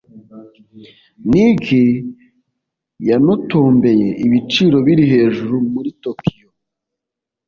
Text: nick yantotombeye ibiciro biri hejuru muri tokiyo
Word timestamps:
nick 1.29 1.65
yantotombeye 3.07 4.07
ibiciro 4.25 4.77
biri 4.85 5.03
hejuru 5.13 5.55
muri 5.73 5.89
tokiyo 6.03 6.49